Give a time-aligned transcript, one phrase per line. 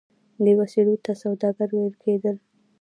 [0.43, 2.35] دې وسیلو ته سوداګر ویل کیدل.